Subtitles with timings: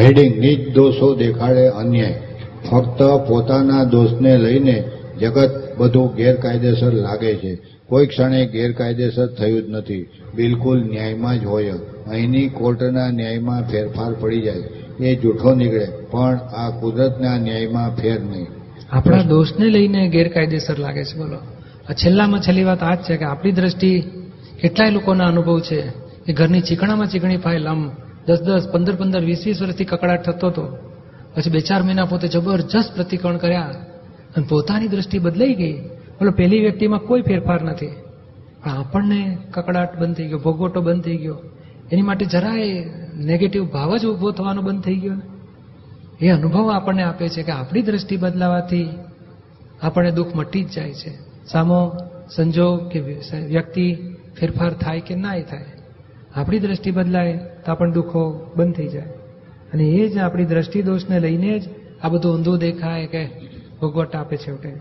[0.00, 2.20] Heading નિજ દોષો દેખાડે અન્યાય.
[2.70, 4.84] ફક્ત પોતાના દોષને લઈને
[5.20, 7.58] જગત બધું ગેરકાયદેસર લાગે છે.
[7.86, 10.08] કોઈ ક્ષણે ગેરકાયદેસર થયું જ નથી.
[10.34, 11.70] બિલકુલ ન્યાયમાં જ હોય.
[12.10, 14.62] અહીંની કોર્ટના ન્યાયમાં ફેરફાર પડી જાય.
[15.00, 18.46] એ જૂઠો નીકળે, પણ આ કુદરતના ન્યાયમાં ફેર નહીં.
[18.92, 21.36] આપણા દોષને લઈને ગેરકાયદેસર લાગે છે, બોલો.
[21.92, 24.04] છેલ્લામાં છેલ્લી વાત આ જ છે કે આપણી દ્રષ્ટિ,
[24.60, 25.80] કેટલાય લોકોના અનુભવ છે
[26.26, 27.90] કે ઘરની ચીકણામાં ચીકણી ફાઇલ આમ
[28.26, 30.64] દસ દસ, પંદર પંદર, વીસ વીસ વર્ષથી કકડાટ થતો હતો.
[31.34, 33.62] પછી બે ચાર મહિના પોતે જબરજસ્ત પ્રતિકરણ કર્યા
[34.36, 35.74] અને પોતાની દ્રષ્ટિ બદલાઈ ગઈ.
[36.18, 37.86] બોલો પહેલી વ્યક્તિમાં કોઈ ફેરફાર નથી.
[38.64, 41.38] પણ આપણને કકડાટ બંધ થઈ ગયો, ભોગવટો બંધ થઈ ગયો.
[41.92, 45.16] એની માટે જરાય નેગેટિવ ભાવ જ ઊભો થવાનો બંધ થઈ ગયો
[46.20, 48.88] એ અનુભવ આપણને આપે છે કે આપણી દ્રષ્ટિ બદલાવાથી
[49.82, 51.12] આપણને દુઃખ મટી જ જાય છે.
[51.52, 51.92] સામો
[52.36, 53.00] સંજોગ કે
[53.46, 53.96] વ્યક્તિ
[54.40, 55.64] ફેરફાર થાય કે ના થાય.
[56.34, 59.02] આપણી દ્રષ્ટિ બદલાય તો પણ દુઃખો બંધ થઈ જાય.
[59.72, 61.62] અને એ જ આપણી દ્રષ્ટિ દોષને લઈને જ
[62.02, 63.24] આ બધું ઊંધું દેખાય કે
[63.80, 64.72] ભોગવટ આપે છેવટે.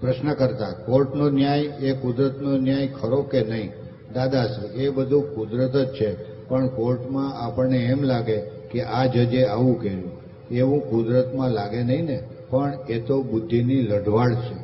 [0.00, 3.70] પ્રશ્ન કરતા, કોર્ટનો ન્યાય એ કુદરતનો ન્યાય ખરો કે નહીં?
[4.14, 6.16] દાદાશ્રી, એ બધું કુદરત જ છે,
[6.48, 8.40] પણ કોર્ટમાં આપણને એમ લાગે
[8.70, 10.10] કે આ જજે આવું કર્યું.
[10.50, 14.54] એવું કુદરતમાં લાગે નહીં ને, પણ એ તો બુદ્ધિની લઢવાડ છે.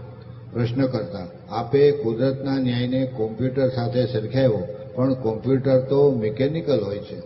[0.52, 7.18] પ્રશ્ન કરતા, આપે કુદરતના ન્યાયને કોમ્પ્યુટર સાથે સરખાવ્યો પણ કોમ્પ્યુટર તો મિકેનિકલ હોય છે.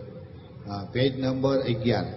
[0.93, 2.07] પેજ નંબર અગિયાર,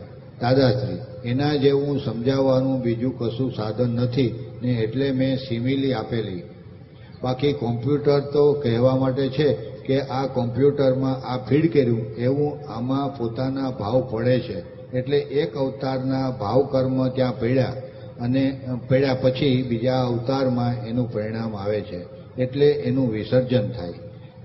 [0.40, 0.98] દાદાશ્રી,
[1.30, 4.28] એના જેવું સમજાવવાનું બીજું કશું સાધન નથી
[4.62, 6.42] ને એટલે મેં સિમિલી આપેલી.
[7.22, 9.48] બાકી કોમ્પ્યુટર તો કહેવા માટે છે
[9.86, 14.58] કે આ કોમ્પ્યુટરમાં આ ફીડ કર્યું એવું આમાં પોતાના ભાવ પડે છે.
[14.98, 17.72] એટલે એક અવતારના ભાવ કર્મ ત્યાં પડ્યા
[18.20, 22.00] અને પડ્યા પછી બીજા અવતારમાં એનું પરિણામ આવે છે.
[22.42, 23.92] એટલે એનું વિસર્જન થાય.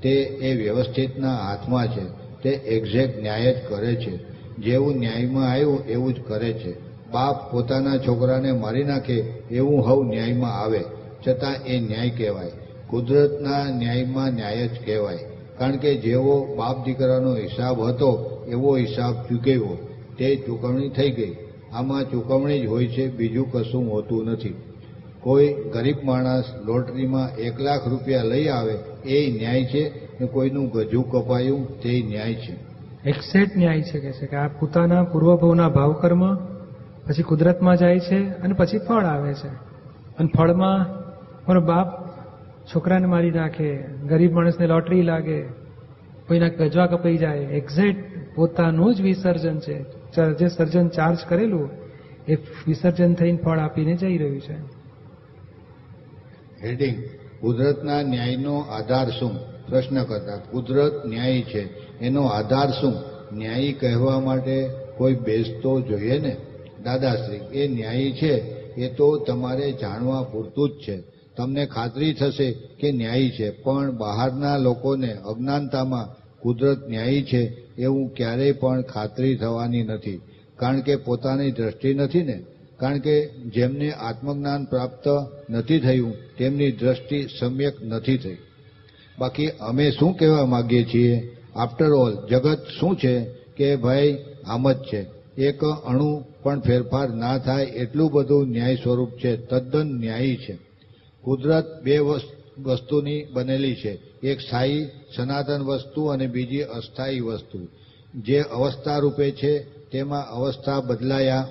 [0.01, 2.19] તે એ વ્યવસ્થિતના હાથમાં છે.
[2.43, 4.19] તે એક્ઝેક્ટ ન્યાય જ કરે છે.
[4.57, 6.89] જેવું ન્યાયમાં આવ્યું, એવું જ કરે છે.
[7.11, 9.13] બાપ પોતાના છોકરાને મારી નાખે,
[9.51, 10.83] એવું હવ ન્યાયમાં આવે.
[11.27, 12.51] છતાં એ ન્યાય કહેવાય.
[12.87, 15.17] કુદરતના ન્યાયમાં ન્યાય જ કહેવાય.
[15.57, 19.77] કારણ કે જેવો બાપ દીકરાનો હિસાબ હતો, એવો હિસાબ ચૂકવ્યો
[20.17, 21.35] તે ચૂકવણી થઈ ગઈ.
[21.73, 24.55] આમાં ચૂકવણી જ હોય છે, બીજું કશું હોતું નથી.
[25.21, 28.73] કોઈ ગરીબ માણસ લોટરીમાં એક લાખ રૂપિયા લઈ આવે,
[29.05, 29.89] એ ન્યાય છે
[30.21, 32.69] ને કોઈનું ગજુ કપાયું, તે ન્યાય છે.
[33.05, 36.35] એક્ઝેક્ટ ન્યાય છે કે છે કે આ પોતાના પૂર્વભવના ભાવ કર્મ
[37.07, 39.47] પછી કુદરતમાં જાય છે અને પછી ફળ આવે છે.
[40.19, 40.77] અને ફળમાં
[41.47, 42.09] મારો બાપ
[42.65, 43.77] છોકરાને મારી નાખે,
[44.09, 45.41] ગરીબ માણસને લોટરી લાગે,
[46.27, 47.37] કોઈના ગજવા કપાઈ જાય.
[47.37, 48.03] એક્ઝેક્ટ
[48.35, 49.83] પોતાનું જ વિસર્જન છે.
[50.39, 51.69] જે સર્જન ચાર્જ કરેલું,
[52.27, 52.35] એ
[52.67, 54.78] વિસર્જન થઈને ફળ આપીને જઈ રહ્યું છે.
[56.63, 57.03] હેડિંગ
[57.41, 59.39] કુદરતના ન્યાયનો આધાર શું?
[59.67, 61.89] પ્રશ્ન કરતા, કુદરત ન્યાયી છે.
[61.99, 62.93] એનો આધાર શું?
[63.37, 66.37] ન્યાયી કહેવા માટે કોઈ બેઝ તો જોઈએ ને?
[66.83, 68.35] દાદાશ્રી, એ ન્યાયી છે?
[68.73, 71.03] એ તો તમારે જાણવા પૂરતું જ છે.
[71.37, 77.43] તમને ખાતરી થશે કે ન્યાયી છે, પણ બહારના લોકોને અજ્ઞાનતામાં કુદરત ન્યાયી છે
[77.77, 80.21] એવું ક્યારેય પણ ખાતરી થવાની નથી.
[80.55, 82.43] કારણ કે પોતાની દ્રષ્ટિ નથી ને?
[82.79, 85.07] કારણ કે જેમને આત્મજ્ઞાન પ્રાપ્ત
[85.49, 88.37] નથી થયું, તેમની દ્રષ્ટિ સમ્યક નથી થઈ.
[89.19, 91.35] બાકી અમે શું કહેવા માંગીએ છીએ?
[91.55, 93.25] આફ્ટર ઓલ જગત શું છે
[93.57, 95.05] કે ભાઈ, આમ જ છે.
[95.37, 100.59] એક અણુ પણ ફેરફાર ના થાય એટલું બધું ન્યાય સ્વરૂપ છે, તદ્દન ન્યાયી છે.
[101.21, 103.99] કુદરત બે વસ્તુની બનેલી છે.
[104.23, 104.85] એક સ્થાયી
[105.15, 107.67] સનાતન વસ્તુ અને બીજી અસ્થાયી વસ્તુ.
[108.15, 109.59] જે અવસ્થા રૂપે છે,
[109.89, 111.47] તેમાં અવસ્થા બદલાયા.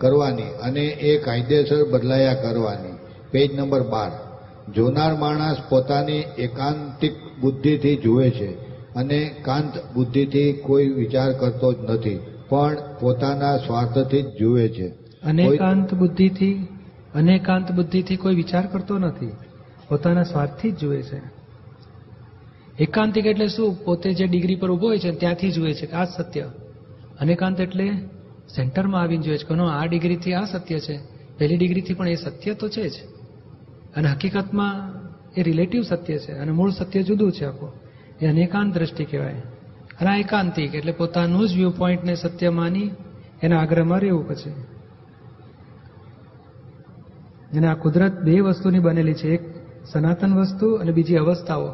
[0.00, 2.92] કરવાની અને એ કાયદેસર બદલાયા કરવાની.
[3.30, 4.10] પેજ નંબર બાર.
[4.72, 8.50] જોનાર માણસ પોતાની એકાંતિક બુદ્ધિથી જુએ છે
[8.94, 12.18] અને કાંત બુદ્ધિથી કોઈ વિચાર કરતો જ નથી
[12.48, 14.88] પણ પોતાના સ્વાર્થથી જ જુએ છે.
[15.22, 16.68] અનેકાંત બુદ્ધિથી
[17.14, 19.30] અનેકાંત બુદ્ધિથી કોઈ વિચાર કરતો નથી
[19.88, 21.20] પોતાના સ્વાર્થથી જ જુએ છે.
[22.78, 23.84] એકાંતિક એટલે શું?
[23.84, 26.40] પોતે જે ડિગ્રી પર ઊભો હોય છે ત્યાંથી જુએ છે કે આ સત્ય.
[27.20, 27.90] અનેકાંત એટલે
[28.56, 31.00] સેન્ટરમાં આવીને જોઈએ છે કે આ ડિગ્રીથી આ સત્ય છે.
[31.38, 32.92] પહેલી ડિગ્રીથી પણ એ સત્ય તો છે જ.
[33.96, 35.00] અને હકીકતમાં
[35.36, 37.72] એ રિલેટિવ સત્ય છે અને મૂળ સત્ય જુદું છે આખું.
[38.20, 39.34] એ અનેકાંત દ્રષ્ટિ કહેવાય.
[40.00, 42.90] અને આ એકાંતિક એટલે પોતાનું જ વ્યૂ પોઈન્ટને સત્ય માની
[43.42, 44.50] એના આગ્રહમાં રહેવું પછી.
[47.58, 49.28] અને આ કુદરત બે વસ્તુની બનેલી છે.
[49.28, 49.40] એક
[49.92, 51.66] સનાતન વસ્તુ અને બીજી અવસ્થાઓ.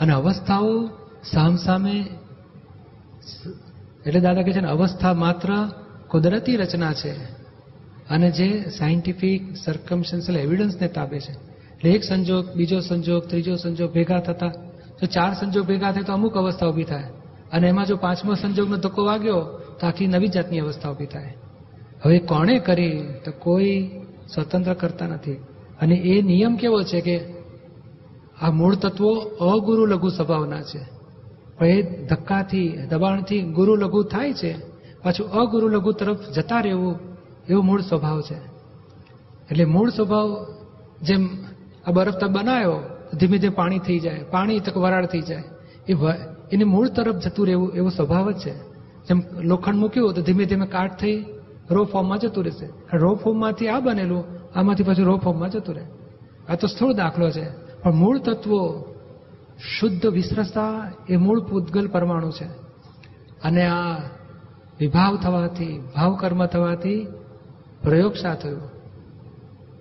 [0.00, 0.86] અને અવસ્થાઓ
[1.32, 2.06] સામસામે
[4.06, 5.48] એટલે દાદા કહે છે ને, અવસ્થા માત્ર
[6.08, 7.44] કુદરતી રચના છે
[8.10, 11.32] અને જે સાયન્ટિફિક સર્કમસ્ટન્શિયલ એવિડન્સને તાબે છે.
[11.32, 14.48] એટલે એક સંજોગ, બીજો સંજોગ, ત્રીજો સંજોગ ભેગા થતા.
[15.00, 17.04] જો ચાર સંજોગ ભેગા થાય તો અમુક અવસ્થા ઊભી થાય.
[17.52, 19.40] અને એમાં જો પાંચમો સંજોગનો ધક્કો વાગ્યો
[19.80, 21.34] તો આખી નવી જાતની અવસ્થા ઊભી થાય.
[22.02, 23.90] હવે કોણે કરી તો કોઈ
[24.34, 25.32] સ્વતંત્ર કરતા નથી.
[25.80, 27.20] અને એ નિયમ કેવો છે કે
[28.40, 30.80] આ મૂળ તત્વો અગુરુ લઘુ સ્વભાવના છે.
[31.58, 34.73] પણ એ ધક્કાથી, દબાણથી ગુરુ લઘુ થાય છે.
[35.04, 36.98] પાછું અગુરુ લઘુ તરફ જતા રહેવું
[37.48, 38.36] એવો મૂળ સ્વભાવ છે.
[39.50, 40.46] એટલે મૂળ સ્વભાવ
[41.02, 41.28] જેમ
[41.86, 42.76] આ બરફ તમે બનાવ્યો
[43.16, 45.42] ધીમે ધીમે પાણી થઈ જાય, પાણી તક વરાળ થઈ જાય,
[45.88, 45.94] એ
[46.52, 48.54] એની મૂળ તરફ જતું રહેવું એવો સ્વભાવ જ છે.
[49.08, 51.24] જેમ લોખંડ મૂક્યું તો ધીમે ધીમે કાટ થઈ
[51.70, 52.96] રો ફોર્મમાં જતું રહેશે.
[52.96, 54.24] રો ફોર્મમાંથી આ બનેલું,
[54.54, 55.84] આમાંથી પાછું રો ફોર્મમાં જતું રહે.
[56.48, 57.46] આ તો સ્થૂળ દાખલો છે.
[57.82, 58.84] પણ મૂળ તત્વો
[59.80, 62.44] શુદ્ધ વિસ્રસતા એ મૂળ પૂતગલ પરમાણુ છે.
[63.42, 63.98] અને આ
[64.80, 67.06] વિભાવ થવાથી ભાવ કર્મ થવાથી
[67.82, 68.62] પ્રયોગશા થયું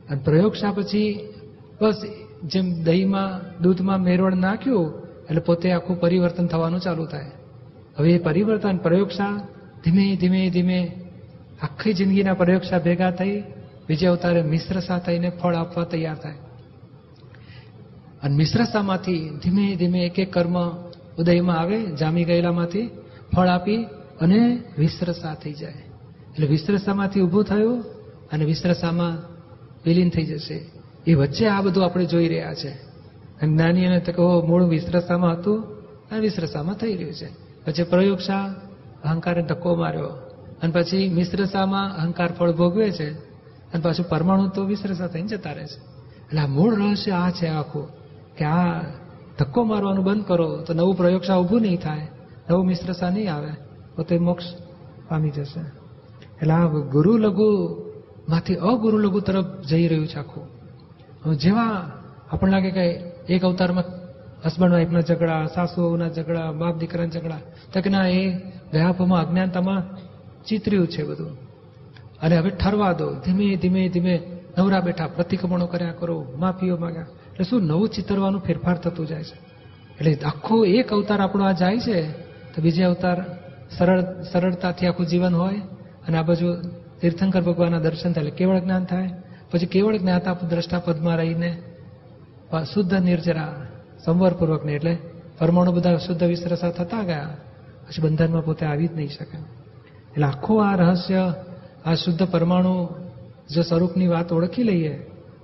[0.09, 1.33] અને પ્રયોગશા પછી
[1.81, 2.05] બસ
[2.43, 4.93] જેમ દહીંમાં, દૂધમાં મેરવણ નાખ્યું,
[5.29, 7.31] એટલે પોતે આખું પરિવર્તન થવાનું ચાલુ થાય.
[7.97, 9.47] હવે એ પરિવર્તન પ્રયોગશા
[9.83, 10.79] ધીમે ધીમે ધીમે
[11.61, 13.43] આખી જિંદગીના પ્રયોગશા ભેગા થઈ,
[13.87, 16.33] બીજે અવતારે મિશ્રસા થઈને ફળ આપવા તૈયાર થાય.
[18.23, 20.55] અને મિશ્રસામાંથી ધીમે ધીમે એક એક કર્મ
[21.17, 22.89] ઉદયમાં આવે, જામી ગયેલામાંથી
[23.35, 23.87] ફળ આપી
[24.23, 25.73] અને વિસ્રસા થઈ જાય.
[26.31, 27.81] એટલે વિસ્રસામાંથી ઊભું થયું
[28.31, 29.17] અને વિસ્રસામાં
[29.85, 30.71] વિલીન થઈ જશે.
[31.07, 32.69] એ વચ્ચે આ બધું આપણે જોઈ રહ્યા છે.
[32.69, 35.63] અને જ્ઞાનીઓને તો કહો મૂળ વિસ્રસામાં હતું
[36.11, 37.29] અને વિસ્રસામાં થઈ રહ્યું છે.
[37.65, 38.55] પછી પ્રયોગશા
[39.03, 40.07] અહંકારે ધક્કો માર્યો.
[40.63, 43.33] અને પછી મિશ્રસામાં અહંકાર ફળ ભોગવે છે.
[43.73, 45.79] અને પાછું પરમાણુ તો વિસ્રસા થઈને જતા રહે છે.
[46.25, 47.87] એટલે આ મૂળ રહસ્ય આ છે આખું,
[48.37, 48.81] કે આ
[49.39, 52.07] ધક્કો મારવાનું બંધ કરો તો નવું પ્રયોગશા ઊભું નહીં થાય,
[52.49, 53.51] નવું મિશ્રસા નહીં આવે.
[53.95, 54.43] તો તે મોક્ષ
[55.09, 55.59] પામી જશે.
[56.41, 57.79] એટલે આ ગુરુ લઘુ
[58.29, 60.53] માંથી અગુરુ લઘુ તરફ જઈ રહ્યું છે આખું.
[61.37, 61.91] જેવા
[62.31, 62.85] આપણને લાગે કે
[63.33, 63.83] એક અવતારમાં
[64.45, 67.37] હસબન્ડ વાઈફના ઝઘડા, સાસુઓના ઝઘડા, બાપ દીકરાના ઝઘડા,
[67.73, 68.33] તો કે ના, એ
[68.73, 69.97] વ્યાપમાં અજ્ઞાનતામાં
[70.43, 71.37] ચિતર્યું છે બધું.
[72.21, 73.13] અને હવે ઠરવા દો.
[73.13, 74.21] ધીમે ધીમે ધીમે
[74.57, 77.01] નવરા બેઠા, પ્રતિક્રમણો કર્યા કરો, માફીઓ માંગ્યા.
[77.01, 79.35] એટલે શું નવું ચિતરવાનું ફેરફાર થતું જાય છે?
[79.99, 82.11] એટલે આખો એક અવતાર આપણો આ જાય છે,
[82.53, 83.42] તો બીજે અવતાર
[83.77, 85.59] સરળ સરળતાથી આખું જીવન હોય
[86.07, 86.47] અને આ બાજુ
[87.01, 89.09] તીર્થંકર ભગવાનના દર્શન થાય એટલે કેવળ જ્ઞાન થાય.
[89.51, 91.57] પછી કેવળ જ્ઞાતા દ્રષ્ટા પદમાં રહીને
[92.73, 93.65] શુદ્ધ નિર્જરા
[94.05, 94.97] સંવરપૂર્વકને એટલે
[95.37, 97.29] પરમાણુ બધા શુદ્ધ વિસરસા થતા ગયા.
[97.87, 99.37] પછી બંધનમાં પોતે આવી જ નહીં શકે.
[99.37, 101.33] એટલે આખું આ રહસ્ય,
[101.85, 102.87] આ શુદ્ધ પરમાણુ
[103.53, 104.93] જો સ્વરૂપની વાત ઓળખી લઈએ,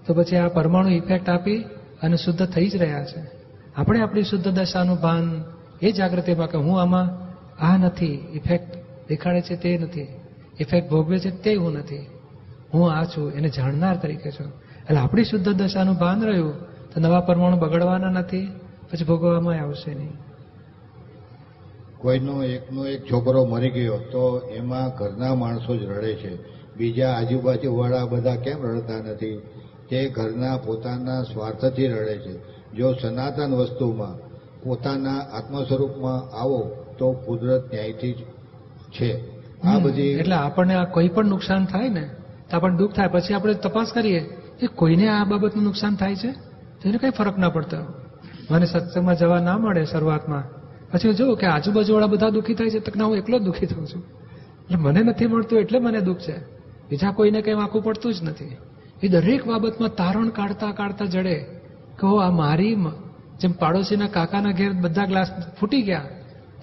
[0.06, 1.58] તો પછી આ પરમાણુ ઇફેક્ટ આપી
[2.02, 3.22] અને શુદ્ધ થઈ જ રહ્યા છે.
[3.76, 5.44] આપણે આપણી શુદ્ધ દશાનું ભાન
[5.82, 7.29] એ જાગૃતિમાં કે હું આમાં
[7.60, 8.76] આ નથી ઇફેક્ટ
[9.10, 10.08] દેખાડે છે તે નથી
[10.60, 12.08] ઇફેક્ટ ભોગવે છે તે હું નથી.
[12.74, 14.48] હું આ છું, એને જાણનાર તરીકે છું.
[14.48, 18.48] એટલે આપણી શુદ્ધ દશાનું ભાન રહ્યું, તો નવા પરમાણુ બગડવાના નથી,
[18.92, 20.18] પછી ભોગવવામાં આવશે નહીં.
[21.98, 26.60] કોઈનો એકનો એક છોકરો મરી ગયો, તો એમાં ઘરના માણસો જ રડે છે.
[26.78, 29.42] બીજા આજુબાજુ વાળા બધા કેમ રડતા નથી?
[29.90, 32.40] તે ઘરના પોતાના સ્વાર્થથી રડે છે.
[32.76, 34.18] જો સનાતન વસ્તુમાં
[34.64, 38.20] પોતાના આત્મ સ્વરૂપમાં આવો તો કુદરત ન્યાયથી જ
[38.96, 39.10] છે.
[39.64, 42.06] આ બધી એટલે આપણને આ કોઈ પણ નુકસાન થાય ને
[42.50, 43.08] તો આપણને દુઃખ થાય.
[43.08, 44.22] પછી આપણે તપાસ કરીએ
[44.60, 46.32] કે કોઈને આ બાબતનું નુકસાન થાય છે?
[46.80, 47.78] તો એને કઈ ફરક ના પડતો.
[48.52, 50.44] મને સત્સંગમાં જવા ના મળે શરૂઆતમાં.
[50.92, 53.86] પછી જોઉં કે આજુબાજુવાળા બધા દુઃખી થાય છે તક ના હું એકલો જ દુઃખી થઉં
[53.86, 54.04] છું.
[54.64, 56.38] એટલે મને નથી મળતું એટલે મને દુઃખ છે.
[56.90, 58.58] બીજા કોઈને કંઈ વાંકું પડતું જ નથી.
[59.04, 61.38] એ દરેક બાબતમાં તારણ કાઢતા કાઢતા જડે
[62.00, 62.76] કે આ મારી
[63.42, 66.06] જેમ પાડોશીના કાકાના ઘેર બધા ગ્લાસ ફૂટી ગયા.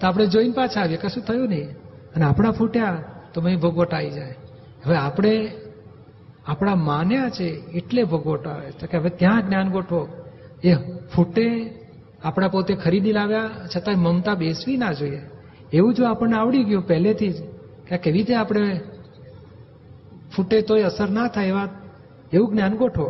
[0.01, 0.97] તો આપણે જોઈને પાછા આવીએ.
[0.97, 1.69] કશું થયું નહીં.
[2.15, 4.35] અને આપણા ફૂટ્યા તો મેં ભોગવટ આવી જાય.
[4.85, 5.51] હવે આપણે
[6.47, 10.07] આપણા માન્યા છે એટલે ભોગવટ આવે તો કે હવે ત્યાં જ્ઞાન ગોઠવો?
[10.63, 10.73] એ
[11.15, 11.73] ફૂટે
[12.23, 15.21] આપણા પોતે ખરીદી લાવ્યા, છતાંય મમતા બેસવી ના જોઈએ.
[15.73, 17.35] એવું જો આપણને આવડી ગયું પહેલેથી જ,
[17.87, 18.81] કે કેવી રીતે આપણે
[20.35, 21.69] ફૂટે તોય અસર ના થાય એવા
[22.33, 23.05] એવું જ્ઞાન ગોઠવો.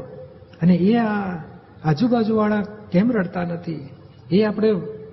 [0.62, 1.36] અને એ આ
[1.84, 3.90] આજુબાજુવાળા કેમ રડતા નથી?
[4.32, 4.72] એ આપણે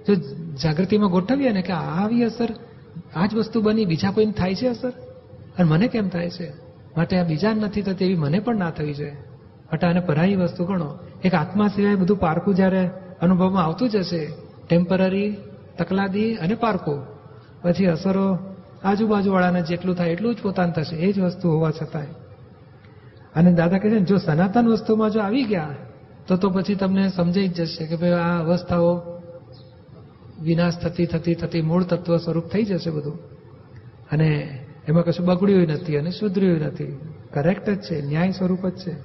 [0.09, 0.15] જો
[0.63, 2.49] જાગૃતિમાં ગોઠવીએ ને કે આવી અસર,
[3.17, 4.91] આ જ વસ્તુ બની, બીજા કોઈને થાય છે અસર?
[5.59, 6.53] અને મને કેમ થાય છે?
[6.97, 9.13] માટે આ બીજા નથી થતી એવી મને પણ ના થવી જોઈએ.
[9.65, 10.99] માટે આને પરાઈ વસ્તુ ગણો.
[11.25, 14.29] એક આત્મા સિવાય બધું પારકું જ્યારે અનુભવમાં આવતું જ હશે
[14.69, 15.37] ટેમ્પરરી
[15.79, 17.07] તકલાદી અને પારકું
[17.63, 18.39] પછી અસરો
[18.85, 22.07] આજુબાજુવાળાને જેટલું થાય એટલું જ પોતાનું થશે, એ જ વસ્તુ હોવા છતાંય.
[23.35, 25.69] અને દાદા કહે છે જો સનાતન વસ્તુમાં જો આવી ગયા,
[26.27, 29.13] તો તો પછી તમને સમજાઈ જ જશે કે ભાઈ આ અવસ્થાઓ
[30.43, 33.19] વિનાશ થતી થતી થતી મૂળ તત્વ સ્વરૂપ થઈ જશે બધું.
[34.12, 36.99] અને એમાં કશું બગડ્યું નથી અને સુધર્યું નથી.
[37.33, 38.97] કરેક્ટ જ છે, ન્યાય સ્વરૂપ જ છે.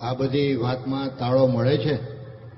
[0.00, 1.96] આ બધી વાતમાં તાળો મળે છે?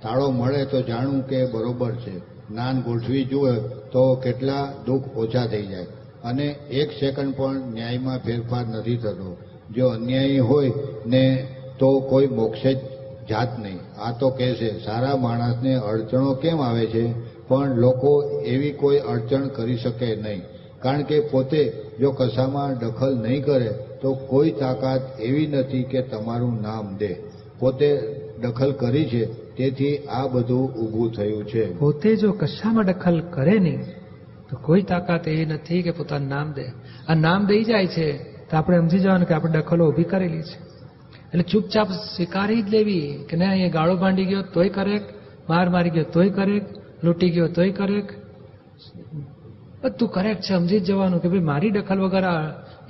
[0.03, 2.19] તાળો મળે તો જાણવું કે બરોબર છે.
[2.19, 3.57] જ્ઞાન ગોઠવી જુએ
[3.93, 5.85] તો કેટલા દુઃખ ઓછા થઈ જાય.
[6.25, 9.37] અને એક સેકન્ડ પણ ન્યાયમાં ફેરફાર નથી થતો.
[9.75, 10.73] જો અન્યાયી હોય
[11.07, 11.49] ને
[11.79, 12.77] તો કોઈ મોક્ષે જ
[13.31, 14.01] જાત નહીં.
[14.01, 17.13] આ તો કહે છે, સારા માણસને અડચણો કેમ આવે છે?
[17.49, 20.43] પણ લોકો એવી કોઈ અડચણ કરી શકે નહીં.
[20.83, 23.71] કારણ કે પોતે જો કશામાં દખલ નહીં કરે,
[24.03, 27.17] તો કોઈ તાકાત એવી નથી કે તમારું નામ દે.
[27.59, 28.03] પોતે
[28.41, 29.27] દખલ કરી છે,
[29.57, 31.79] તેથી આ બધું ઊભું થયું છે.
[31.79, 33.83] પોતે જો કશામાં દખલ કરે નહીં,
[34.51, 36.65] તો કોઈ તાકાત એ નથી કે પોતાનું નામ દે.
[37.09, 38.13] આ નામ દઈ જાય છે,
[38.51, 40.74] તો આપણે સમજી જવાનું કે આપણે દખલો ઊભી કરેલી છે.
[41.35, 45.03] એટલે ચૂપચાપ સ્વીકારી જ લેવી કે ના એ ગાળો ભાંડી ગયો, તોય કરેક,
[45.51, 46.65] માર મારી ગયો, તોય કરેક,
[47.05, 48.09] લૂંટી ગયો, તોય કરેક.
[49.85, 52.25] બધું કરેક્ટ છે, સમજી જ જવાનું કે ભાઈ મારી દખલ વગર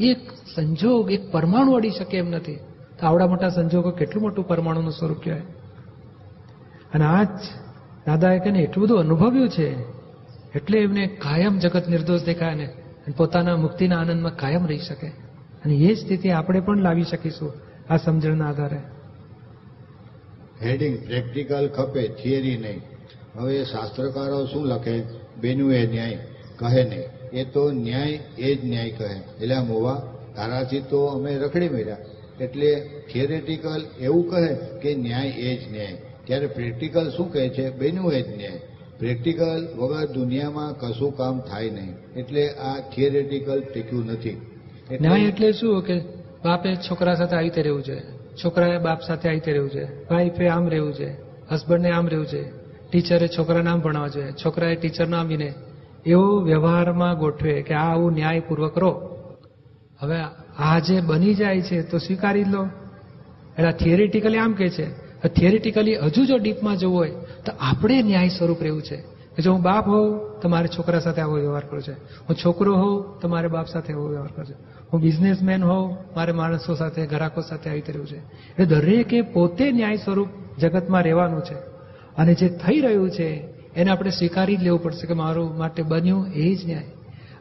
[0.00, 0.18] એક
[0.54, 2.56] સંજોગ, એક પરમાણુ અડી શકે એમ નથી.
[3.00, 5.40] તો આવડા મોટા સંજોગો કેટલું મોટું પરમાણુનું સ્વરૂપ કહેવાય?
[6.94, 7.40] અને આ જ
[8.06, 9.68] દાદાએ કહીને એટલું બધું અનુભવ્યું છે,
[10.54, 12.68] એટલે એમને કાયમ જગત નિર્દોષ દેખાય ને
[13.16, 15.06] પોતાના મુક્તિના આનંદમાં કાયમ રહી શકે.
[15.64, 17.52] અને એ સ્થિતિ આપણે પણ લાવી શકીશું.
[17.90, 18.76] આ સમજણના આધારે.
[20.62, 22.80] હેડિંગ પ્રેક્ટિકલ ખપે થિયરી નહીં.
[23.36, 25.02] હવે શાસ્ત્રકારો શું લખે?
[25.40, 26.18] બેનું એ ન્યાય
[26.56, 27.30] કહે નહીં.
[27.32, 29.44] એ તો ન્યાય એ જ ન્યાય કહે.
[29.44, 31.96] એટલે મોવા તારાથી તો અમે રખડી મળ્યા.
[32.40, 36.02] એટલે થિયરેટિકલ એવું કહે કે ન્યાય એ જ ન્યાય.
[36.24, 37.70] ત્યારે પ્રેક્ટિકલ શું કહે છે?
[37.70, 38.60] બેનું એ જ ન્યાય.
[38.98, 41.94] પ્રેક્ટિકલ વગર દુનિયામાં કશું કામ થાય નહીં.
[42.16, 44.40] એટલે આ થિયરેટિકલ ટીક્યું નથી.
[45.00, 45.82] ન્યાય એટલે શું?
[45.82, 46.13] કે
[46.44, 48.00] બાપે છોકરા સાથે આવી રીતે રહેવું છે.
[48.16, 49.84] છોકરાએ બાપ સાથે આવી રીતે રહેવું છે.
[49.84, 51.10] વાઈફે આમ રહેવું છે.
[51.52, 52.42] હસબન્ડને આમ રહેવું છે.
[52.90, 55.54] ટીચરે છોકરાને આમ ભણાવવા જોઈએ છોકરાએ ટીચરને આમ વિને.
[56.06, 59.10] એવો વ્યવહારમાં ગોઠવે કે આ આવું ન્યાયપૂર્વક રહો.
[60.00, 60.16] હવે
[60.58, 62.66] આ જે બની જાય છે તો સ્વીકારી લો.
[63.58, 65.04] એટલે થિયરિટિકલી આમ કે છે.
[65.28, 67.10] થિયરિટિકલી હજુ જો ડીપમાં જવું હોય
[67.44, 69.13] તો આપણે ન્યાય સ્વરૂપ રહેવું છે.
[69.36, 71.92] કે જો હું બાપ હોઉં તો મારે છોકરા સાથે આવો વ્યવહાર કરવો છે.
[71.92, 74.84] હું છોકરો હોઉં તો મારે બાપ સાથે આવો વ્યવહાર કરવો છે.
[74.92, 78.18] હું બિઝનેસમેન હોઉં, મારે માણસો સાથે ગ્રાહકો સાથે આવી રહ્યું છે.
[78.18, 81.54] એટલે દરેકે પોતે ન્યાય સ્વરૂપ જગતમાં રહેવાનું છે.
[82.16, 83.30] અને જે થઈ રહ્યું છે,
[83.76, 86.86] એને આપણે સ્વીકારી જ લેવું પડશે કે મારું માટે બન્યું એ જ ન્યાય.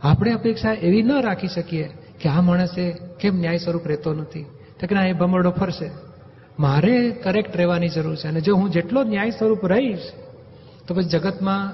[0.03, 1.89] આપણે અપેક્ષા એવી ન રાખી શકીએ
[2.21, 4.45] કે આ માણસે કેમ ન્યાય સ્વરૂપ રહેતો નથી.
[4.79, 5.91] તો કે ના, એ ભમરડો ફરશે.
[6.59, 8.27] મારે કરેક્ટ રહેવાની જરૂર છે.
[8.27, 9.99] અને જો હું જેટલો ન્યાય સ્વરૂપ રહીશ
[10.87, 11.73] તો પછી જગતમાં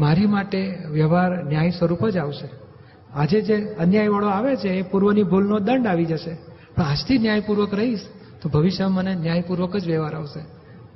[0.00, 2.48] મારી માટે વ્યવહાર ન્યાય સ્વરૂપ જ આવશે.
[3.14, 6.34] આજે જે અન્યાયવાળો આવે છે, એ પૂર્વની ભૂલનો દંડ આવી જશે.
[6.76, 8.00] પણ આજથી ન્યાયપૂર્વક રહીશ,
[8.42, 10.40] તો ભવિષ્યમાં મને ન્યાયપૂર્વક જ વ્યવહાર આવશે.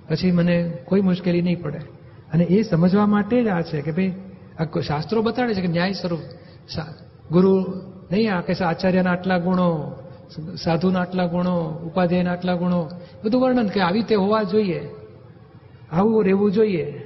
[0.08, 1.78] પછી મને કોઈ મુશ્કેલી નહીં પડે.
[2.32, 4.14] અને એ સમજવા માટે જ આ છે કે ભાઈ,
[4.58, 6.20] આ શાસ્ત્રો બતાડે છે કે ન્યાય સ્વરૂપ
[7.30, 7.64] ગુરુ
[8.10, 9.92] નહીં આ કે આચાર્યના આટલા ગુણો
[10.64, 12.88] સાધુના આટલા ગુણો, ઉપાધ્યાયના આટલા ગુણો,
[13.24, 14.88] બધું વર્ણન કે આવી રીતે હોવા જોઈએ.
[15.92, 17.03] આવું રહેવું જોઈએ.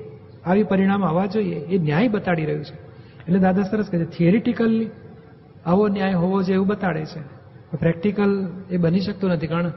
[0.48, 2.74] આવી પરિણામ આવવા જોઈએ, એ ન્યાય બતાડી રહ્યું છે.
[3.22, 4.90] એટલે દાદા સરસ કહે છે થિયરિટિકલી
[5.66, 7.38] આવો ન્યાય હોવો જોઈએ એવું બતાડે છે.
[7.76, 9.70] પ્રેક્ટિકલ એ બની શકતું નથી, કારણ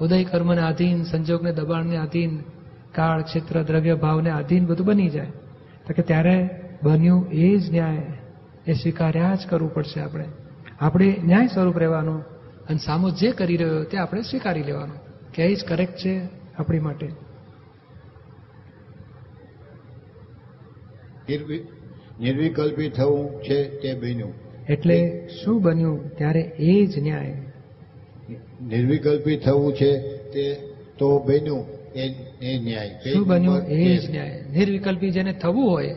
[0.00, 2.38] ઉદય કર્મને આધીન, સંજોગને દબાણને આધીન,
[2.92, 5.26] કાળ, ક્ષેત્ર, દ્રવ્ય, ભાવને આધીન બધું બની જાય.
[5.86, 6.50] તો કે ત્યારે
[6.82, 8.06] બન્યું એ જ ન્યાય,
[8.66, 10.24] એ સ્વીકાર્યા જ કરવું પડશે આપણે.
[10.80, 12.20] આપણે ન્યાય સ્વરૂપ રહેવાનું
[12.68, 14.96] અને સામો જે કરી રહ્યો તે આપણે સ્વીકારી લેવાનું.
[15.32, 17.08] કે એ જ કરેક્ટ છે આપણી માટે.
[22.20, 24.32] નિર્વિકલ્પી થવું છે તે બન્યું.
[24.68, 26.16] એટલે શું બન્યું?
[26.16, 27.34] ત્યારે એ જ ન્યાય.
[28.66, 30.54] નિર્વિકલ્પી થવું છે તે
[30.98, 32.88] તો બન્યું એ એ ન્યાય.
[32.88, 33.66] શું બન્યું?
[33.66, 34.44] એ જ ન્યાય.
[34.52, 35.94] નિર્વિકલ્પી જેને થવું હોય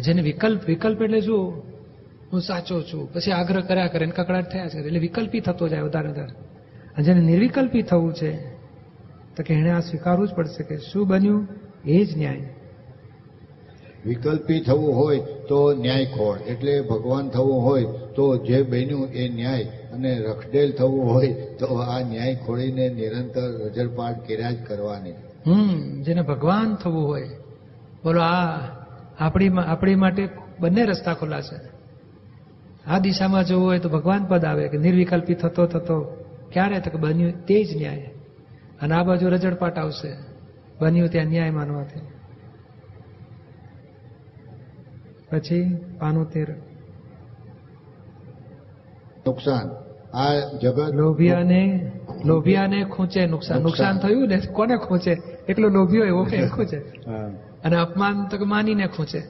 [0.00, 1.62] જેને વિકલ્પ વિકલ્પ એટલે શું?
[2.32, 4.78] હું સાચો છું પછી આગ્રહ કર્યા કરે એને કકડાટ થયા છે.
[4.78, 6.32] એટલે વિકલ્પી થતો જાય વધારે વધારે.
[6.96, 8.36] અને જેને નિર્વિકલ્પી થવું છે
[9.36, 11.48] તો કે એને આ સ્વીકારવું જ પડશે કે શું બન્યું?
[11.84, 12.53] એ જ ન્યાય.
[14.06, 15.18] વિકલ્પી થવું હોય
[15.48, 16.38] તો ન્યાય ખોળ.
[16.38, 19.64] એટલે ભગવાન થવું હોય તો જે બન્યું એ ન્યાય.
[19.64, 25.10] અને રખડેલ થવું હોય તો આ ન્યાય ખોળીને નિરંતર રજરપાટ કર્યા જ કરવાની.
[25.46, 27.28] હમ, જેને ભગવાન થવું હોય.
[28.04, 28.60] બોલો, આ
[29.18, 30.28] આપણી આપણી માટે
[30.60, 31.74] બંને રસ્તા ખુલ્લા છે.
[32.86, 36.00] આ દિશામાં જવું હોય તો ભગવાન પદ આવે કે નિર્વિકલ્પી થતો થતો
[36.52, 38.10] ક્યારે તો બન્યું તે જ ન્યાય.
[38.80, 40.16] અને આ બાજુ રજડપાટ આવશે.
[40.80, 42.00] બન્યું ત્યાં ન્યાય માનવાથી.
[45.34, 46.46] પછી પાનું તેર.
[49.26, 49.70] નુકસાન.
[50.16, 51.92] આ જગત લોભિયાને
[52.24, 53.26] લોભિયાને ખૂંચે.
[53.26, 53.62] નુકસાન.
[53.62, 53.98] નુકસાન.
[53.98, 54.40] થયું ને?
[54.52, 55.16] કોને ખૂંચે?
[55.48, 56.76] એકલો લોભિયો એવો કે ખૂંચે?
[57.64, 59.22] અને અપમાન તો માનીને ખૂંચે.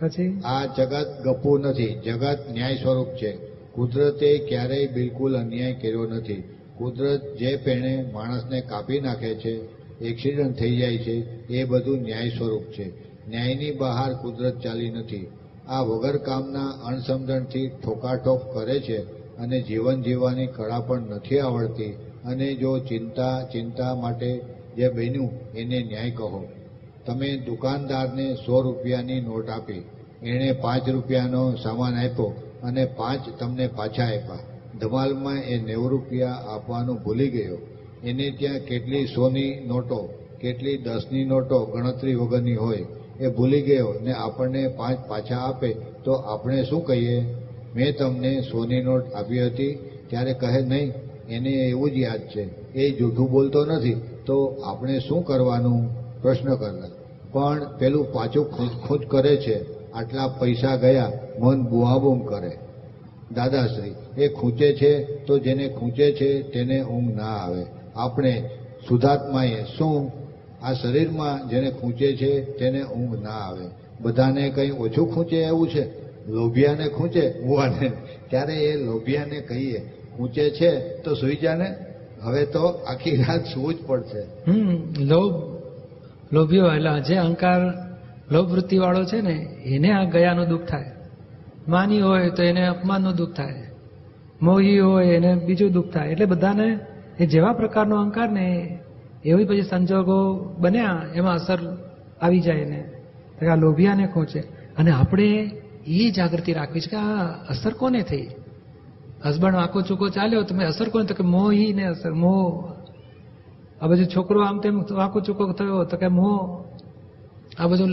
[0.00, 0.42] પછી?
[0.44, 2.00] આ જગત ગપુ નથી.
[2.04, 3.36] જગત ન્યાય સ્વરૂપ છે.
[3.72, 6.34] કુદરતે ક્યારેય બિલકુલ અન્યાય કર્યો નથી.
[6.78, 9.52] કુદરત જે પેણે માણસને કાપી નાખે છે
[10.00, 13.15] એક્સિડન્ટ થઈ જાય છે એ બધું ન્યાય સ્વરૂપ છે.
[13.28, 15.26] ન્યાયની બહાર કુદરત ચાલી નથી.
[15.68, 18.98] આ વગર કામના અણસમજણથી ઠોકાઠોક કરે છે
[19.36, 21.92] અને જીવન જીવવાની કળા પણ નથી આવડતી.
[22.24, 24.40] અને જો ચિંતા ચિંતા માટે
[24.76, 26.46] જે બન્યું એને ન્યાય કહો.
[27.06, 29.84] તમે દુકાનદારને સો રૂપિયાની નોટ આપી.
[30.22, 34.38] એણે પાંચ રૂપિયાનો સામાન આપ્યો અને પાંચ તમને પાછા આપ્યા.
[34.80, 37.58] ધમાલમાં એ નેવું રૂપિયા આપવાનું ભૂલી ગયો.
[38.04, 40.08] એને ત્યાં કેટલી સોની નોટો,
[40.40, 42.86] કેટલી દસની નોટો ગણતરી વગરની હોય.
[43.20, 47.34] એ ભૂલી ગયો ને આપણને પાંચ પાછા આપે, તો આપણે શું કહીએ?
[47.74, 50.92] મેં તમને સોની નોટ આપી હતી, ત્યારે કહે નહીં,
[51.28, 52.72] એને એવું જ યાદ છે.
[52.72, 56.06] એ જૂઠું બોલતો નથી, તો આપણે શું કરવાનું?
[56.22, 56.88] પ્રશ્ન કરતા
[57.32, 58.50] પણ પેલું પાછું
[58.86, 59.76] ખૂંચ કરે છે.
[59.92, 62.50] આટલા પૈસા ગયા, મન બુઆબુમ કરે.
[63.34, 67.64] દાદાશ્રી, એ ખૂંચે છે, તો જેને ખૂંચે છે, તેને ઊંઘ ના આવે.
[67.96, 68.50] આપણે
[68.88, 70.12] સુધાત્માએ શું
[70.62, 73.66] આ શરીરમાં જેને ખૂંચે છે, તેને ઊંઘ ના આવે.
[74.00, 76.06] બધાને કંઈ ઓછું ખૂંચે એવું છે?
[76.30, 77.40] લોભિયાને ખૂંચે?
[77.40, 77.92] ઊવાને
[78.30, 79.92] ત્યારે એ લોભિયાને કહીએ?
[80.16, 81.74] ખૂંચે છે તો સુઈ જાને?
[82.22, 84.52] હવે તો આખી રાત સૂવું જ પડશે.
[85.04, 85.56] લોભ
[86.32, 87.60] લોભીઓ એટલે જે અહંકાર
[88.30, 90.84] લોભ વૃત્તિ વાળો છે ને, એને આ ગયાનું દુઃખ થાય.
[91.68, 93.54] માની હોય તો એને અપમાનનું દુઃખ થાય.
[94.42, 96.10] મોહી હોય એને બીજું દુઃખ થાય.
[96.10, 96.78] એટલે બધાને
[97.20, 98.78] એ જેવા પ્રકારનો અહંકાર ને
[99.26, 101.58] એવી પછી સંજોગો બન્યા, એમાં અસર
[102.22, 102.80] આવી જાય એને
[103.50, 104.40] આ લોભિયાને ખોચે.
[104.78, 105.50] અને આપણે
[105.86, 108.28] એ જાગૃતિ રાખવી છે કે આ અસર કોને થઈ?
[109.26, 112.72] હસબન્ડ આંકો ચૂકો ચાલ્યો તમે અસર કોને તો કે મોહી ને અસર, મોહ.
[113.82, 116.64] આ બધું છોકરો આમ તેમ વાંકો ચૂકો થયો, તો કે મોહ.
[117.58, 117.88] આ બધું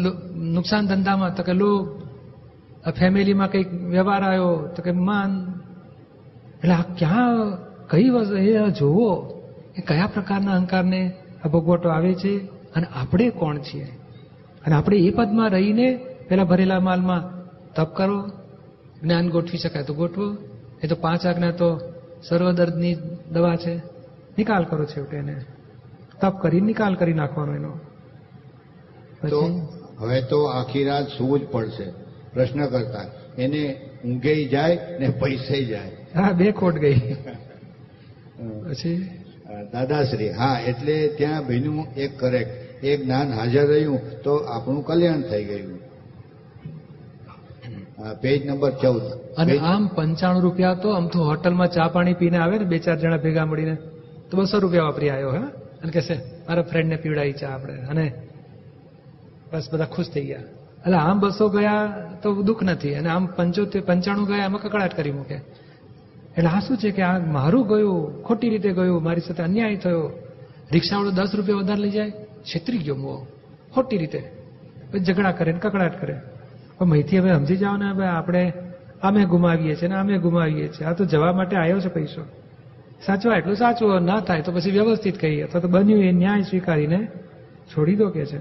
[0.53, 1.87] નુકસાન ધંધામાં, તો કે લોભ.
[2.87, 5.59] આ ફેમિલીમાં કંઈક વ્યવહાર આવ્યો, તો કે માન.
[6.57, 9.39] એટલે આ ક્યાં, કઈ વસ્તુ, એ જોવો
[9.77, 11.11] એ કયા પ્રકારના અહંકારને
[11.43, 12.37] આ ભોગવટો આવે છે
[12.75, 13.83] અને આપણે કોણ છીએ?
[14.65, 18.29] અને આપણે એ પદમાં રહીને પેલા ભરેલા માલમાં તપ કરો
[19.03, 20.37] જ્ઞાન ગોઠવી શકાય તો ગોઠવો
[20.83, 21.79] એ તો પાંચ આજ્ઞા તો
[22.29, 22.95] સર્વદર્દની
[23.31, 23.75] દવા છે.
[24.37, 25.35] નિકાલ કરો છેવટે એને.
[26.21, 27.73] તપ કરી નિકાલ કરી નાખવાનો એનો.
[29.99, 31.91] હવે તો આખી રાત સૂવું જ પડશે.
[32.33, 33.05] પ્રશ્ન કરતા
[33.37, 35.91] એને ઊંઘે જાય ને પૈસે જાય.
[36.15, 36.99] હા બે ખોટ ગઈ.
[38.69, 39.22] પછી?
[39.71, 45.43] દાદાશ્રી હા એટલે ત્યાં ભીનું એક કરેક્ટ એક જ્ઞાન હાજર રહ્યું તો આપણું કલ્યાણ થઈ
[45.43, 45.79] ગયું.
[48.21, 49.01] પેજ નંબર ચૌદ.
[49.37, 52.97] અને આમ પંચાણું રૂપિયા તો આમ તો હોટલમાં ચા પાણી પીને આવે ને બે ચાર
[52.99, 53.75] જણા ભેગા મળીને.
[54.31, 55.39] તો બસો રૂપિયા વાપરી આવ્યો હે?
[55.83, 56.13] અને કહેશે
[56.47, 57.73] મારા ફ્રેન્ડને પીવડાવી ચા આપણે.
[57.73, 58.13] અને
[59.53, 60.39] બસ બધા ખુશ થઈ ગયા.
[60.39, 62.95] એટલે આમ બસો ગયા તો દુઃખ નથી.
[62.95, 65.37] અને આમ પંચોતેર પંચાણું ગયા એમાં કકડાટ કરી મૂકે.
[66.37, 70.11] એટલે આ શું છે કે આ મારું ગયું, ખોટી રીતે ગયું, મારી સાથે અન્યાય થયો?
[70.71, 72.11] રિક્ષાવાળો દસ રૂપિયા વધારે લઈ જાય?
[72.43, 73.27] છેતરી ગયો મો.
[73.75, 74.31] ખોટી રીતે.
[74.99, 76.15] ઝઘડા કરે ને કકડાટ કરે.
[76.77, 78.53] પણ મહીથી હવે સમજી જાઓ ને હવે આપણે
[79.01, 80.87] અમે ગુમાવીએ છીએ ને અમે ગુમાવીએ છીએ.
[80.87, 82.21] આ તો જવા માટે આવ્યો છે પૈસો.
[83.05, 85.43] સાચવા એટલું સાચવો ના થાય તો પછી વ્યવસ્થિત કહીએ.
[85.43, 87.07] અથવા તો બન્યું એ ન્યાય સ્વીકારીને
[87.67, 88.39] છોડી દો કે છે.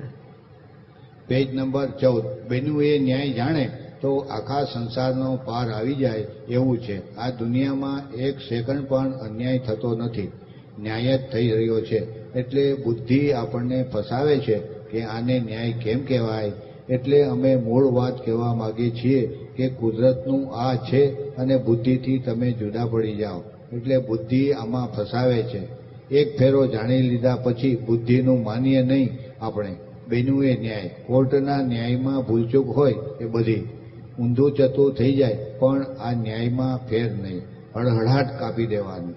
[1.26, 2.24] પેજ નંબર ચૌદ.
[2.48, 3.70] બન્યું એ ન્યાય જાણે
[4.03, 7.17] તો આખા સંસારનો પાર આવી જાય એવું છે.
[7.17, 10.33] આ દુનિયામાં એક સેકન્ડ પણ અન્યાય થતો નથી.
[10.79, 12.33] ન્યાય જ થઈ રહ્યો છે.
[12.35, 14.59] એટલે બુદ્ધિ આપણને ફસાવે છે
[14.91, 16.53] કે આને ન્યાય કેમ કહેવાય?
[16.88, 22.87] એટલે અમે મૂળ વાત કહેવા માંગીએ છીએ કે કુદરતનું આ છે અને બુદ્ધિથી તમે જુદા
[22.87, 23.43] પડી જાઓ.
[23.73, 25.69] એટલે બુદ્ધિ આમાં ફસાવે છે.
[26.15, 29.09] એક ફેરો જાણી લીધા પછી બુદ્ધિનું માનીએ નહીં
[29.41, 29.77] આપણે.
[30.09, 30.91] બેનું એ ન્યાય.
[31.07, 33.69] કોર્ટના ન્યાયમાં ભૂલચૂક હોય એ બધી.
[34.18, 37.42] ઊંધું જતો થઈ જાય, પણ આ ન્યાયમાં ફેર નહીં.
[37.77, 39.14] હળહળાટ કાપી દેવાની.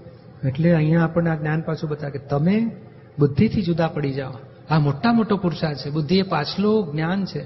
[0.47, 2.71] એટલે અહીંયા આપણને આ જ્ઞાન પાછું બતાવે કે તમે
[3.19, 4.31] બુદ્ધિથી જુદા પડી જાઓ.
[4.69, 5.89] આ મોટા મોટો પુરુષાર્થ છે.
[5.89, 7.43] બુદ્ધિ એ પાછલું જ્ઞાન છે.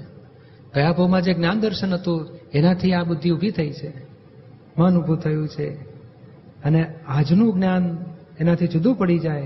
[0.74, 3.92] ગયા જે જ્ઞાન દર્શન હતું, એનાથી આ બુદ્ધિ ઊભી થઈ છે.
[4.78, 5.70] મન ઊભું થયું છે.
[6.64, 7.98] અને આજનું જ્ઞાન
[8.40, 9.42] એનાથી જુદું પડી જાય.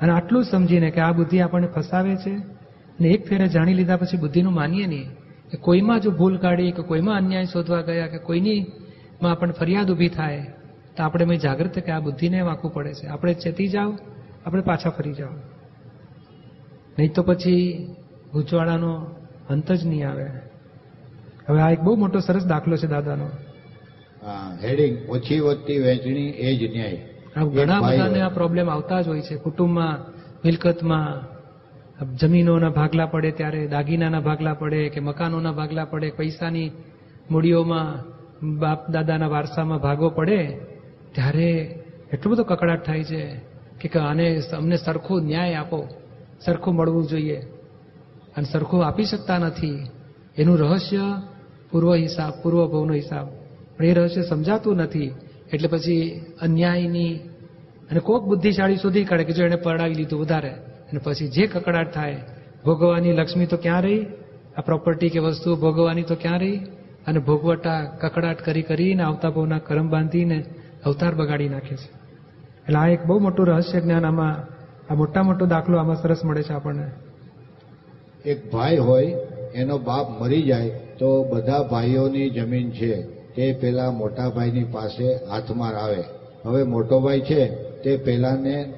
[0.00, 2.30] અને આટલું સમજીને કે આ બુદ્ધિ આપણને ફસાવે છે.
[2.30, 5.10] અને એક ફેરે જાણી લીધા પછી બુદ્ધિનું માનીએ નહીં.
[5.54, 8.66] કે કોઈમાં જો ભૂલ કાઢી કે કોઈમાં અન્યાય શોધવા ગયા કે કોઈની
[9.22, 10.46] માં આપણને ફરિયાદ ઊભી થાય
[10.96, 13.06] તો આપણે મેં જાગૃત કે આ બુદ્ધિને વાંકવું પડે છે.
[13.06, 13.92] આપણે ચેતી જાઓ
[14.46, 15.28] આપણે પાછા ફરી જાઓ.
[16.98, 17.86] નહીં તો પછી
[18.32, 19.06] ગૂંચવાડાનો
[19.50, 20.26] અંત જ નહીં આવે.
[21.48, 23.28] હવે આ એક બહુ મોટો સરસ દાખલો છે દાદાનો.
[24.64, 26.98] હેડિંગ ઓછી વધતી વહેંચણી એ જ ન્યાય.
[27.54, 29.36] ઘણા બધાને આ પ્રોબ્લેમ આવતા જ હોય છે.
[29.36, 30.12] કુટુંબમાં
[30.44, 31.33] મિલકતમાં
[32.02, 36.70] જમીનોના ભાગલા પડે ત્યારે, દાગીનાના ભાગલા પડે કે મકાનોના ભાગલા પડે, પૈસાની
[37.30, 38.14] મૂડીઓમાં
[38.58, 40.58] બાપ દાદાના વારસામાં ભાગો પડે,
[41.12, 41.78] ત્યારે
[42.12, 43.40] એટલો બધો કકડાટ થાય છે
[43.80, 45.88] કે આને અમને સરખો ન્યાય આપો,
[46.44, 47.36] સરખું મળવું જોઈએ.
[48.36, 49.86] અને સરખું આપી શકતા નથી.
[50.38, 51.22] એનું રહસ્ય
[51.70, 53.28] પૂર્વ હિસાબ પૂર્વ ભવનો હિસાબ.
[53.76, 55.12] પણ એ રહસ્ય સમજાતું નથી.
[55.52, 57.14] એટલે પછી અન્યાયની
[57.90, 60.54] અને કોક બુદ્ધિશાળી શોધી કાઢે કે જો એને પરડાવી લીધું વધારે.
[60.94, 62.16] અને પછી જે કકડાટ થાય,
[62.64, 64.06] ભોગવવાની લક્ષ્મી તો ક્યાં રહી?
[64.56, 66.56] આ પ્રોપર્ટી કે વસ્તુ ભોગવવાની તો ક્યાં રહી?
[67.06, 70.44] અને ભોગવટા કકડાટ કરી કરીને આવતા ભાવના કરમ બાંધીને
[70.84, 71.88] અવતાર બગાડી નાખે છે.
[72.66, 74.48] એટલે આ એક બહુ મોટું રહસ્ય જ્ઞાન આમાં,
[74.92, 76.90] આ મોટા મોટો દાખલો આમાં સરસ મળે છે આપણને.
[78.30, 79.16] એક ભાઈ હોય,
[79.54, 83.02] એનો બાપ મરી જાય, તો બધા ભાઈઓની જમીન છે.
[83.34, 86.04] તે પેલા મોટા ભાઈની પાસે હાથમાં આવે.
[86.44, 87.48] હવે મોટો ભાઈ છે,
[87.82, 88.74] તે પેલાને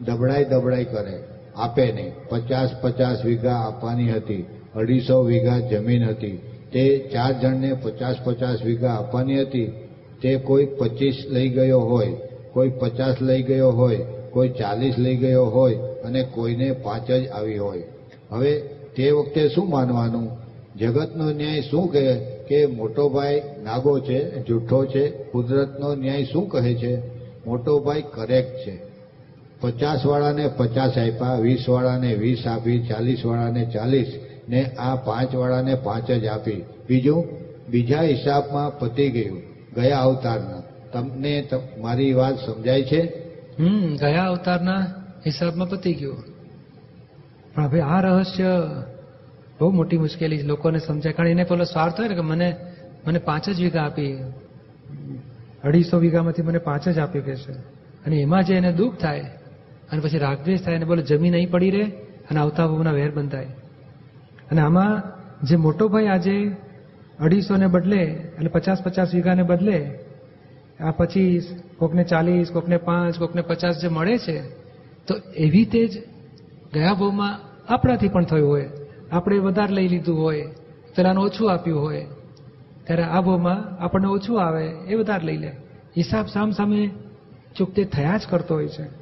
[0.00, 1.39] દબડાઈ દબડાઈ કરે.
[1.56, 2.12] આપે નહીં.
[2.28, 4.46] પચાસ પચાસ વીઘા આપવાની હતી.
[4.74, 6.40] અઢીસો વીઘા જમીન હતી.
[6.72, 9.72] તે ચાર જણને પચાસ પચાસ વીઘા આપવાની હતી.
[10.22, 12.16] તે કોઈ પચીસ લઈ ગયો હોય,
[12.52, 13.96] કોઈ પચાસ લઈ ગયો હોય,
[14.30, 17.82] કોઈ ચાલીસ લઈ ગયો હોય અને કોઈને પાંચ જ આવી હોય.
[18.30, 18.60] હવે
[18.96, 20.30] તે વખતે શું માનવાનું?
[20.78, 22.14] જગતનો ન્યાય શું કહે
[22.48, 26.96] કે મોટો ભાઈ નાગો છે જૂઠો છે, કુદરતનો ન્યાય શું કહે છે?
[27.46, 28.89] મોટો ભાઈ કરેક્ટ છે.
[29.60, 34.12] પચાસ વાળાને પચાસ આપ્યા વીસ વાળાને વીસ આપી ચાલીસ વાળાને ચાલીસ
[34.48, 36.64] ને આ પાંચ વાળાને પાંચ જ આપી.
[36.88, 37.28] બીજું,
[37.68, 39.42] બીજા હિસાબમાં પતી ગયું,
[39.76, 40.62] ગયા અવતારના.
[40.92, 43.02] તમને મારી વાત સમજાય છે?
[43.58, 44.86] હમ, ગયા અવતારના
[45.26, 46.24] હિસાબમાં પતી ગયું.
[47.54, 48.70] પણ હવે આ રહસ્ય
[49.60, 50.42] બહુ મોટી મુશ્કેલી છે.
[50.42, 52.56] લોકોને સમજાય કારણ એને પેલો સ્વાર્થ હોય ને કે મને
[53.06, 54.12] મને પાંચ જ વીઘા આપી.
[55.64, 57.52] અઢીસો વીઘામાંથી મને પાંચ જ આપી કે છે
[58.06, 59.24] અને એમાં જે એને દુઃખ થાય
[59.92, 61.84] અને પછી રાગદ્વેષ થાય અને બોલો જમીન અહીં પડી રહે
[62.30, 63.46] અને આવતા બહુના વેર બંધાય.
[64.50, 65.02] અને આમાં
[65.46, 66.56] જે મોટો ભાઈ આજે
[67.18, 69.98] અઢીસોને બદલે, એટલે પચાસ પચાસ વીઘાને બદલે,
[70.80, 74.42] આ પચીસ કોકને ચાલીસ, કોકને પાંચ, કોકને પચાસ જે મળે છે,
[75.06, 75.98] તો એવી રીતે જ
[76.72, 77.40] ગયા ભાવમાં
[77.72, 78.68] આપણાથી પણ થયું હોય.
[79.12, 80.46] આપણે વધારે લઈ લીધું હોય,
[80.96, 82.06] પેલાને ઓછું આપ્યું હોય,
[82.84, 85.52] ત્યારે આ ભાવમાં આપણને ઓછું આવે, એ વધારે લઈ લે.
[85.96, 86.90] હિસાબ સામ સામે
[87.56, 88.99] ચૂકતે થયા જ કરતો હોય છે.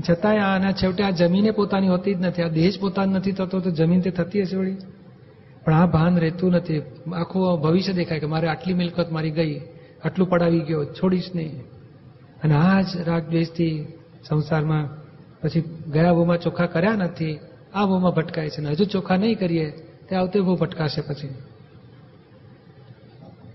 [0.00, 3.60] છતાંય આના છેવટે આ જમીને પોતાની હોતી જ નથી, આ દેહ જ પોતાનો નથી થતો
[3.60, 4.76] તો જમીન તે થતી હશે વળી?
[5.64, 6.82] પણ આ ભાન રહેતું નથી.
[7.14, 9.60] આખું ભવિષ્ય દેખાય કે મારે આટલી મિલકત મારી ગઈ,
[10.04, 11.60] આટલું પડાવી ગયો, છોડીશ નહીં.
[12.44, 13.86] અને આ જ રાગ દ્વેષથી
[14.28, 14.88] સંસારમાં
[15.40, 15.60] પછી
[15.92, 17.38] ગયા ભૂમાં ચોખ્ખા કર્યા નથી,
[17.74, 19.70] આ ભૂમાં ભટકાય છે ને હજુ ચોખ્ખા નહીં કરીએ,
[20.08, 21.34] તે આવતે બહુ ભટકાશે પછી.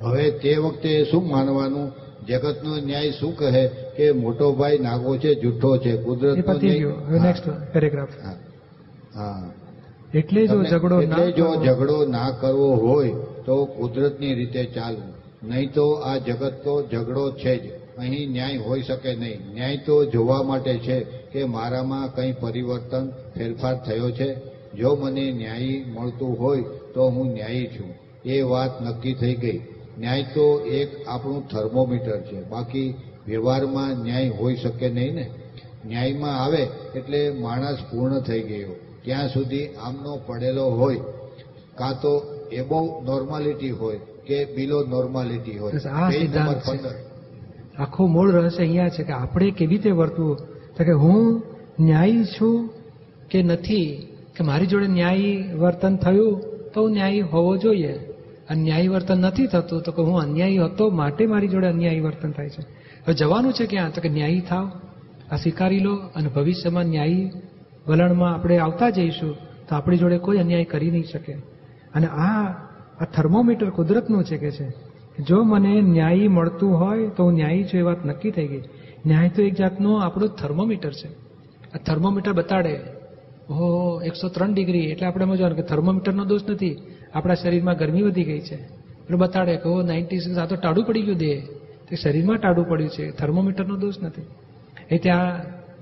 [0.01, 2.06] હવે તે વખતે શું માનવાનું?
[2.27, 5.93] જગતનો ન્યાય શું કહે કે મોટો ભાઈ નાગો છે જૂઠો છે
[7.19, 8.09] નેક્સ્ટ પેરેગ્રાફ.
[9.15, 9.43] હા.
[10.13, 13.13] એટલે જો ઝઘડો એટલે જો ઝઘડો ના કરવો હોય
[13.45, 15.13] તો કુદરતની રીતે ચાલવું
[15.43, 17.65] નહીં તો આ જગત તો ઝઘડો છે જ.
[17.97, 19.39] અહીં ન્યાય હોઈ શકે નહીં.
[19.53, 24.35] ન્યાય તો જોવા માટે છે કે મારામાં કંઈ પરિવર્તન ફેરફાર થયો છે?
[24.75, 26.63] જો મને ન્યાયી મળતું હોય
[26.93, 27.89] તો હું ન્યાયી છું.
[28.25, 29.61] એ વાત નક્કી થઈ ગઈ.
[29.97, 32.43] ન્યાય તો એક આપણું થર્મોમીટર છે.
[32.43, 32.95] બાકી
[33.27, 35.29] વ્યવહારમાં ન્યાય હોઈ શકે નહીં ને.
[35.85, 38.75] ન્યાયમાં આવે એટલે માણસ પૂર્ણ થઈ ગયો.
[39.01, 40.99] ત્યાં સુધી આમનો પડેલો હોય.
[41.75, 45.73] કાં તો એબો નોર્માલિટી હોય કે બિલો નોર્માલિટી હોય.
[45.89, 46.71] આ સિદ્ધાંત છે.
[46.71, 46.89] 15.
[47.77, 50.37] આખું મૂળ રહસ્ય અહીંયા છે કે આપણે કેવી રીતે વર્તવું?
[50.77, 51.43] તો કે હું
[51.79, 52.69] ન્યાયી છું
[53.31, 54.07] કે નથી?
[54.35, 56.41] કે મારી જોડે ન્યાયી વર્તન થયું
[56.73, 57.99] તો હું ન્યાયી હોવો જોઈએ?
[58.49, 62.31] અને ન્યાયી વર્તન નથી થતું, તો કે હું અન્યાયી હતો, માટે મારી જોડે અન્યાયી વર્તન
[62.31, 62.61] થાય છે.
[63.05, 63.91] હવે જવાનું છે ક્યાં?
[63.91, 64.71] તો કે ન્યાયી થાવ,
[65.31, 67.31] આ સ્વીકારી લો અને ભવિષ્યમાં ન્યાયી
[67.87, 69.35] વલણમાં આપણે આવતા જઈશું,
[69.69, 71.33] તો આપણી જોડે કોઈ અન્યાય કરી નહીં શકે.
[71.95, 72.53] અને આ
[73.01, 74.87] આ થર્મોમીટર કુદરતનું છે કે છે
[75.23, 78.61] જો મને ન્યાયી મળતું હોય, તો હું ન્યાયી છું, એ વાત નક્કી થઈ ગઈ.
[79.05, 81.07] ન્યાય તો એક જાતનો આપણું થર્મોમીટર છે.
[81.73, 82.79] આ થર્મોમીટર બતાડે,
[83.49, 86.81] ઓહો, એકસો ત્રણ ડિગ્રી, એટલે આપણે સમજવાનું કે થર્મોમીટરનો દોષ નથી.
[87.13, 88.55] આપણા શરીરમાં ગરમી વધી ગઈ છે.
[88.55, 91.41] એટલે બતાડે કે ઓ નાઇન્ટી સિક્સ આ તો ટાળું પડી ગયું દેહ
[91.89, 93.11] તે શરીરમાં ટાળું પડ્યું છે.
[93.11, 94.21] થર્મોમીટરનો દોષ નથી.
[94.91, 95.35] એ ત્યાં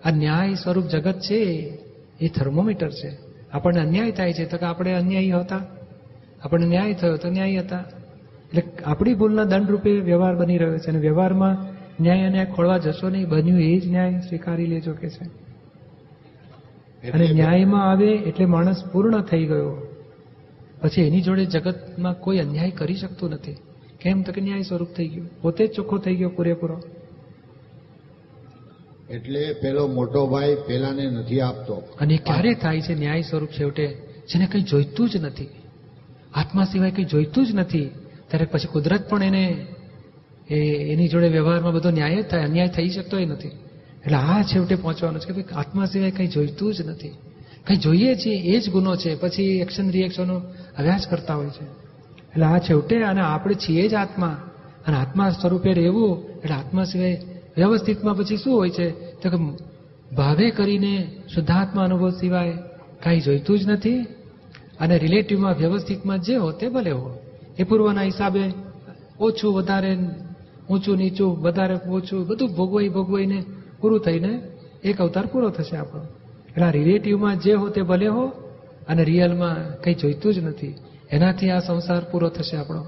[0.07, 1.73] આ ન્યાય સ્વરૂપ જગત છે.
[2.21, 3.17] એ થર્મોમીટર છે.
[3.51, 4.45] આપણને અન્યાય થાય છે.
[4.45, 5.61] તો કે આપણે અન્યાયી હતા.
[6.41, 7.77] આપણને ન્યાય થયો તો ન્યાય હતા.
[7.77, 10.89] એટલે આપણી ભૂલના દંડ રૂપે વ્યવહાર બની રહ્યો છે.
[10.89, 11.57] અને વ્યવહારમાં
[12.03, 13.29] ન્યાય અન્યાય ખોળવા જશો નહીં.
[13.29, 15.45] બન્યું એ જ ન્યાય સ્વીકારી લેજો કે છે.
[17.11, 19.84] અને ન્યાયમાં આવે એટલે માણસ પૂર્ણ થઈ ગયો.
[20.81, 23.57] પછી એની જોડે જગતમાં કોઈ અન્યાય કરી શકતું નથી.
[24.01, 24.21] કેમ?
[24.21, 25.41] તો કે ન્યાય સ્વરૂપ થઈ ગયું.
[25.41, 26.81] પોતે જ ચોખ્ખો થઈ ગયો પૂરેપૂરો.
[29.09, 31.73] એટલે પેલો મોટો ભાઈ પેલાને નથી આપતો.
[31.73, 33.87] અને ક્યારે થાય છે ન્યાય સ્વરૂપ છેવટે?
[34.33, 35.47] જેને કંઈ જોઈતું જ નથી.
[36.33, 37.85] આત્મા સિવાય કંઈ જોઈતું જ નથી.
[38.27, 39.65] ત્યારે પછી કુદરત પણ એને
[40.49, 40.55] એ
[40.93, 43.47] એની જોડે વ્યવહારમાં બધો ન્યાય જ થાય અન્યાય થઈ શકતો નથી.
[43.47, 47.09] એટલે આ છેવટે પહોંચવાનું છે કે ભાઈ આત્મા સિવાય કંઈ જોઈતું જ નથી.
[47.67, 49.15] કંઈ જોઈએ છીએ એ જ ગુનો છે.
[49.15, 50.35] પછી એક્શન રિએક્શનનો
[50.79, 51.63] અભ્યાસ કરતા હોય છે.
[51.63, 54.41] એટલે આ છેવટે અને આપણે છીએ જ આત્મા.
[54.87, 57.21] અને આત્મા સ્વરૂપે રહેવું એટલે આત્મા સિવાય
[57.57, 58.91] વ્યવસ્થિતમાં પછી શું હોય છે?
[58.91, 59.65] તો કે
[60.15, 62.51] ભાવે કરીને શુદ્ધાત્મા અનુભવ સિવાય
[63.03, 64.05] કાંઈ જોઈતું જ નથી.
[64.79, 67.17] અને રિલેટિવમાં વ્યવસ્થિતમાં જે હો તે ભલે હો
[67.59, 68.53] એ પૂર્વના હિસાબે
[69.19, 69.97] ઓછું વધારે,
[70.69, 73.43] ઊંચું, નીચું, વધારે, ઓછું બધું ભોગવાઈ ભોગવાઈને
[73.81, 74.41] પૂરું થઈને
[74.83, 76.01] એક અવતાર પૂરો થશે આપણો.
[76.55, 78.27] એટલે રિલેટિવમાં જે હો તે ભલે હો,
[78.87, 80.75] અને રિયલમાં કંઈ જોઈતું જ નથી.
[81.11, 82.85] એનાથી આ સંસાર પૂરો થશે આપણો.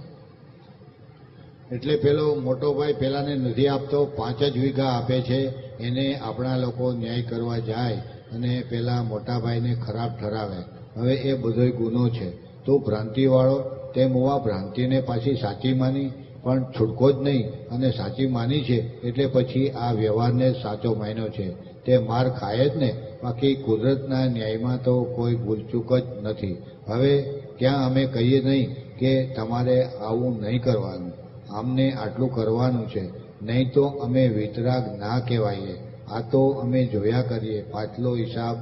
[1.71, 6.93] એટલે પેલો મોટો ભાઈ પેલાને નથી આપતો, પાંચ જ વીઘા આપે છે, એને આપણા લોકો
[6.93, 7.95] ન્યાય કરવા જાય,
[8.31, 10.63] અને પેલા મોટા ભાઈને ખરાબ ઠરાવે.
[10.99, 12.29] હવે એ બધોય ગુનો છે.
[12.65, 13.59] તો ભ્રાંતિવાળો,
[13.95, 16.11] તેમ હોવા ભ્રાંતિને પાછી સાચી માની,
[16.43, 21.51] પણ છૂટકો જ નહીં, અને સાચી માની છે, એટલે પછી આ વ્યવહારને સાચો માન્યો છે.
[21.85, 26.57] તે માર ખાય જ ને બાકી કુદરતના ન્યાયમાં તો કોઈ ભૂલચૂક જ નથી.
[26.87, 27.21] હવે
[27.59, 31.11] ક્યાં અમે કહીએ નહીં કે તમારે આવું નહીં કરવાનું.
[31.49, 33.27] આમને આટલું કરવાનું છે.
[33.43, 35.75] નહીં તો અમે વિતરાગ ના કહેવાઈએ.
[36.11, 37.61] આ તો અમે જોયા કરીએ.
[37.71, 38.57] પાછલો હિસાબ,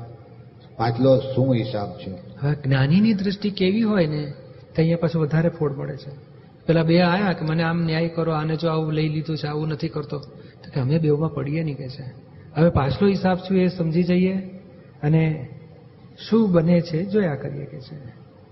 [0.77, 2.11] પાછલો શું હિસાબ છે?
[2.41, 4.25] હવે જ્ઞાનીની દૃષ્ટિ કેવી હોય ને,
[4.67, 6.11] તો અહીંયા પાછું વધારે ફોડ પડે છે.
[6.65, 9.67] પેલા બે આયા કે મને આમ ન્યાય કરો, આને જો આવું લઈ લીધું છે, આવું
[9.67, 10.19] નથી કરતો.
[10.63, 12.24] તો કે અમે બેવમાં પડીએ નહીં કે છે?
[12.55, 14.33] હવે પાછલો હિસાબ શું એ સમજી જઈએ
[15.03, 15.49] અને
[16.29, 17.95] શું બને છે જોયા કરીએ કે છે.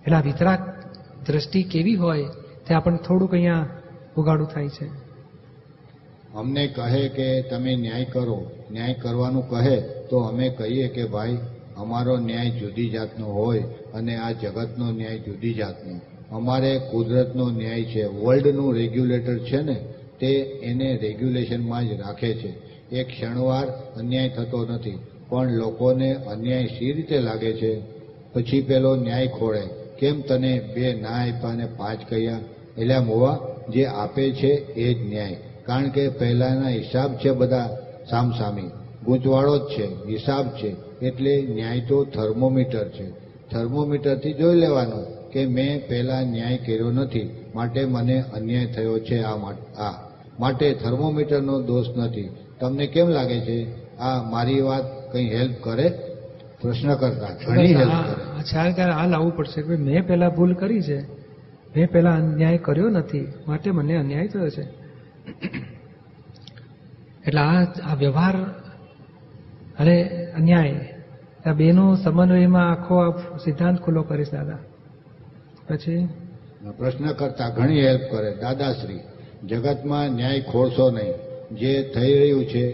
[0.06, 0.84] એટલે આ વિતરાક
[1.26, 2.24] દ્રષ્ટિ કેવી હોય
[2.68, 3.70] તે આપણને થોડુંક અહીંયા
[4.18, 4.86] ઉગાડું થાય છે.
[6.36, 11.38] અમને કહે કે તમે ન્યાય કરો, ન્યાય કરવાનું કહે તો અમે કહીએ કે ભાઈ,
[11.78, 13.62] અમારો ન્યાય જુદી જાતનો હોય
[13.94, 16.02] અને આ જગતનો ન્યાય જુદી જાતનો.
[16.32, 18.06] અમારે કુદરતનો ન્યાય છે.
[18.06, 19.76] વર્લ્ડનું રેગ્યુલેટર છે ને,
[20.20, 22.73] તે એને રેગ્યુલેશનમાં જ રાખે છે.
[22.94, 25.00] એક ક્ષણવાર અન્યાય થતો નથી.
[25.30, 27.82] પણ લોકોને અન્યાય શી રીતે લાગે છે?
[28.34, 29.62] પછી પેલો ન્યાય ખોળે.
[30.00, 32.40] કેમ તને બે ના આપ્યા પાંચ કહ્યા?
[32.78, 35.38] એટલે મોવા, જે આપે છે એ જ ન્યાય.
[35.66, 37.78] કારણ કે પહેલાના હિસાબ છે બધા
[38.10, 38.62] સામસામી.
[39.06, 40.76] ગૂંચવાળો જ છે, હિસાબ છે.
[41.06, 43.10] એટલે ન્યાય તો થર્મોમીટર છે.
[43.50, 47.46] થર્મોમીટરથી જોઈ લેવાનું કે મેં પહેલા ન્યાય કર્યો નથી.
[47.56, 49.36] માટે મને અન્યાય થયો છે આ.
[50.40, 52.30] માટે થર્મોમીટરનો દોષ નથી.
[52.64, 53.84] તમને કેમ લાગે છે?
[53.98, 55.90] આ મારી વાત કંઈ હેલ્પ કરે?
[56.62, 58.82] પ્રશ્ન કરતા ઘણી હેલ્પ કરે.
[58.82, 61.02] આ આ લાવવું પડશે કે મેં પહેલા ભૂલ કરી છે.
[61.76, 63.34] મેં પહેલા અન્યાય કર્યો નથી.
[63.48, 64.62] માટે મને અન્યાય થયો છે.
[67.28, 68.36] એટલે આ આ વ્યવહાર
[69.80, 70.94] અને અન્યાય
[71.46, 74.58] આ બેનો સમન્વયમાં આખો આ સિદ્ધાંત ખુલ્લો કરીશ દાદા.
[75.70, 76.10] પછી?
[76.78, 78.36] પ્રશ્ન કરતા ઘણી હેલ્પ કરે.
[78.36, 79.00] દાદાશ્રી
[79.48, 81.33] જગતમાં ન્યાય ખોરશો નહીં.
[81.52, 82.66] જે થઈ રહ્યું છે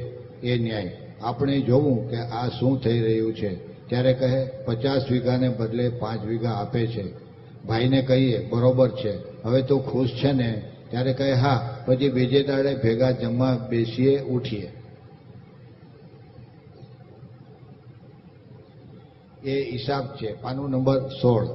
[0.41, 0.97] એ ન્યાય.
[1.21, 3.69] આપણે જોવું કે આ શું થઈ રહ્યું છે.
[3.87, 7.13] ત્યારે કહે, પચાસ વીઘાને બદલે પાંચ વીઘા આપે છે.
[7.65, 9.43] ભાઈને કહીએ, બરોબર છે.
[9.43, 10.61] હવે તો ખુશ છે ને?
[10.89, 11.77] ત્યારે કહે, હા.
[11.85, 14.71] પછી બીજે દાડે ભેગા જમવા બેસીએ, ઉઠીએ.
[19.43, 20.41] એ હિસાબ છે.
[20.41, 21.47] પાનું નંબર સોળ.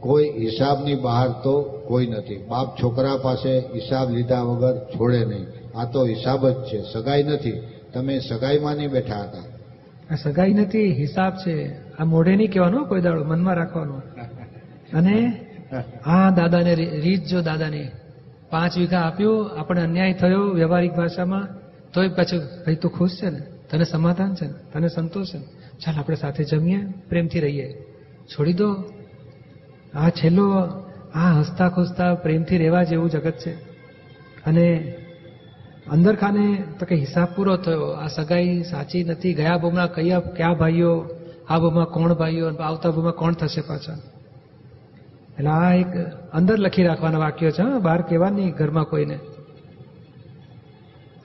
[0.00, 2.36] કોઈ હિસાબની બહાર તો કોઈ નથી.
[2.36, 5.59] બાપ છોકરા પાસે હિસાબ લીધા વગર છોડે નહીં.
[5.74, 6.82] આ તો હિસાબ જ છે.
[6.92, 7.62] સગાઈ નથી.
[7.92, 9.38] તમે સગાઈમાં નહીં બેઠા હતા.
[10.12, 11.90] આ સગાઈ નથી, હિસાબ છે.
[11.96, 14.02] આ મોઢે નહીં કહેવાનું કોઈ દાડો, મનમાં રાખવાનું.
[14.92, 15.46] અને
[16.06, 17.88] આ દાદાને રીત જો દાદાની.
[18.50, 21.48] પાંચ વીઘા આપ્યું આપણે અન્યાય થયો વ્યવહારિક ભાષામાં,
[21.92, 23.38] તોય પાછું, ભાઈ, તું ખુશ છે ને?
[23.70, 24.54] તને સમાધાન છે ને?
[24.72, 25.44] તને સંતોષ છે ને?
[25.78, 27.86] ચાલ, આપણે સાથે જમીએ, પ્રેમથી રહીએ.
[28.26, 28.84] છોડી દો.
[29.94, 30.52] આ છેલ્લો,
[31.14, 33.52] આ હસતા ખુસતા પ્રેમથી રહેવા જેવું જગત છે.
[34.46, 34.94] અને
[35.88, 37.86] અંદર ખાને તો કે હિસાબ પૂરો થયો.
[37.86, 39.34] આ સગાઈ સાચી નથી.
[39.34, 41.08] ગયા ભૂમના કયા કયા ભાઈઓ?
[41.48, 42.54] આ ભૂમાં કોણ ભાઈઓ?
[42.54, 43.92] આવતા ભૂમાં કોણ થશે પાછા?
[45.30, 45.86] એટલે આ એક
[46.32, 49.18] અંદર લખી રાખવાના વાક્યો છે બહાર કહેવા નહીં ઘરમાં કોઈને.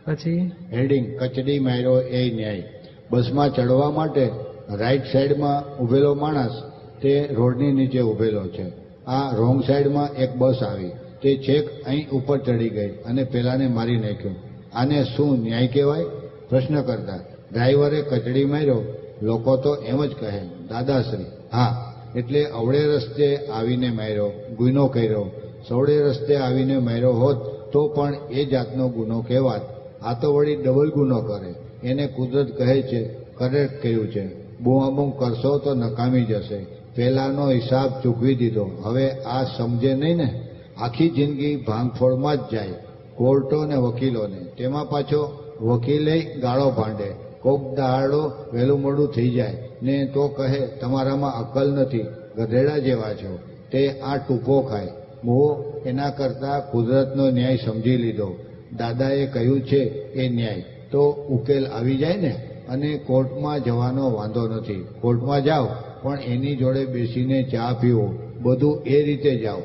[0.06, 0.52] પછી?
[0.74, 2.64] હેડિંગ, કચડી માર્યો એ ન્યાય.
[3.12, 4.30] બસમાં ચડવા માટે
[4.70, 6.64] રાઈટ સાઈડમાં ઉભેલો માણસ
[7.02, 8.66] તે રોડની નીચે ઉભેલો છે.
[9.06, 10.92] આ રોંગ સાઈડમાં એક બસ આવી.
[11.22, 14.36] તે છેક અહીં ઉપર ચડી ગઈ અને પેલાને મારી નાખ્યો.
[14.76, 16.04] આને શું ન્યાય કહેવાય?
[16.50, 17.20] પ્રશ્ન કરતા
[17.54, 18.82] ડ્રાઈવરે કચડી માર્યો.
[19.22, 21.26] લોકો તો એમ જ કહે, દાદાશ્રી.
[21.54, 21.92] હા.
[22.16, 25.32] એટલે અવળે રસ્તે આવીને માર્યો, ગુનો કર્યો.
[25.68, 27.38] સવડે રસ્તે આવીને માર્યો હોત
[27.72, 29.62] તો પણ એ જાતનો ગુનો કહેવાત.
[30.02, 31.56] આ તો વળી ડબલ ગુનો કરે.
[31.88, 33.04] એને કુદરત કહે છે
[33.38, 34.58] કરેક્ટ કહ્યું છે.
[34.60, 36.66] બૂમાબૂમ કરશો તો નકામી જશે.
[36.96, 38.70] પહેલાનો હિસાબ ચૂકવી દીધો.
[38.84, 40.50] હવે આ સમજે નહીં ને?
[40.78, 42.74] આખી જિંદગી ભાંગફોડમાં જ જાય.
[43.18, 44.38] કોર્ટો ને વકીલોને.
[44.38, 47.12] તેમાં પાછો વકીલે ગાળો ભાંડે.
[47.42, 49.70] કોક દાડો વહેલું મોડું થઈ જાય.
[49.84, 52.06] ને તો કહે, તમારામાં અકલ નથી.
[52.38, 53.40] ગધેડા જેવા છો.
[53.72, 54.88] તે આ ટૂંકો ખાય.
[55.24, 58.36] મોહ એના કરતા કુદરતનો ન્યાય સમજી લીધો.
[58.78, 60.66] દાદાએ કહ્યું છે, એ ન્યાય.
[60.92, 62.50] તો ઉકેલ આવી જાય ને?
[62.70, 64.88] અને કોર્ટમાં જવાનો વાંધો નથી.
[65.02, 65.68] કોર્ટમાં જાઓ,
[66.02, 68.14] પણ એની જોડે બેસીને ચા પીવો.
[68.42, 69.58] બધું એ રીતે જાઓ.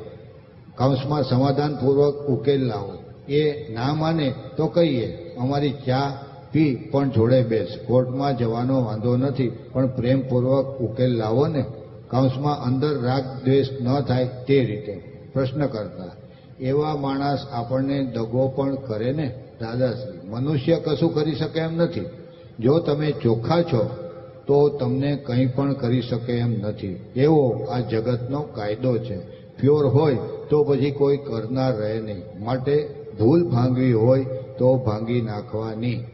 [0.79, 2.93] કૌંસમાં સમાધાનપૂર્વક ઉકેલ લાવો.
[3.31, 7.69] એ ના માને તો કહીએ, અમારી ચા પી પણ જોડે બેસ.
[7.87, 11.65] કોર્ટમાં જવાનો વાંધો નથી, પણ પ્રેમપૂર્વક ઉકેલ લાવો ને.
[12.11, 14.93] કૌંસમાં અંદર રાગ દ્વેષ ન થાય તે રીતે.
[15.33, 16.11] પ્રશ્ન કરતા,
[16.61, 20.29] એવા માણસ આપણને દગો પણ કરે ને, દાદાશ્રી.
[20.29, 22.05] મનુષ્ય કશું કરી શકે એમ નથી.
[22.61, 23.91] જો તમે ચોખ્ખા છો,
[24.47, 27.01] તો તમને કંઈ પણ કરી શકે એમ નથી.
[27.17, 29.19] એવો આ જગતનો કાયદો છે.
[29.61, 30.15] પ્યોર હોય
[30.51, 32.45] તો પછી કોઈ કરનાર રહે નહીં.
[32.45, 34.25] માટે ભૂલ ભાંગવી હોય
[34.59, 36.05] તો ભાંગી નાખવાની.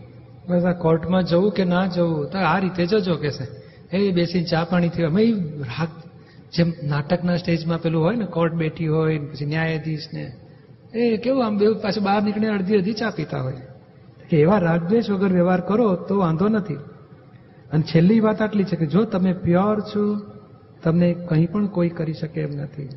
[0.48, 3.46] બસ આ કોર્ટમાં જવું કે ના જવું, તો આ રીતે જજો કે છે.
[3.96, 5.10] એ બેસી ચા પાણી થયું.
[5.10, 5.24] અમે
[5.60, 5.88] રાત
[6.52, 10.32] જેમ નાટકના સ્ટેજમાં પેલું હોય ને, કોર્ટ બેઠી હોય પછી ન્યાયાધીશ ને,
[10.94, 13.52] એ કેવું આમ બે પાછું બહાર નીકળીને અડધી અડધી ચા પીતા હોય.
[14.30, 16.74] કે એવા રાગદ્વેષ વગર વ્યવહાર કરો તો વાંધો નથી.
[17.72, 20.16] અને છેલ્લી વાત આટલી છે કે જો તમે પ્યોર છો,
[20.82, 22.88] તમને કંઈ પણ કોઈ કરી શકે એમ નથી.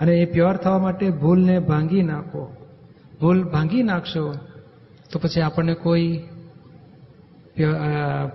[0.00, 2.56] અને એ પ્યોર થવા માટે ભૂલને ભાંગી નાખો.
[3.20, 4.22] ભૂલ ભાંગી નાખશો
[5.12, 6.08] તો પછી આપણને કોઈ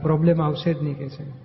[0.01, 1.44] પ્રોબ્લેમ આવશે જ નહીં કે છે.